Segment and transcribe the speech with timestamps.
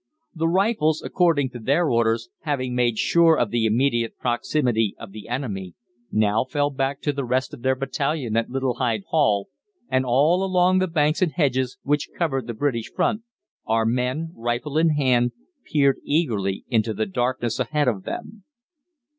[0.33, 5.27] The Rifles, according to their orders, having made sure of the immediate proximity of the
[5.29, 5.75] enemy,
[6.11, 9.49] now fell back to the rest of their battalion at Little Hyde Hall,
[9.89, 13.21] and all along the banks and hedges which covered the British front,
[13.67, 15.33] our men, rifle in hand,
[15.71, 18.43] peered eagerly into the darkness ahead of them.